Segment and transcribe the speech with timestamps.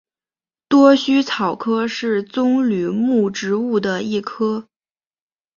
[0.67, 4.67] 多须草科是棕榈目植物的一科。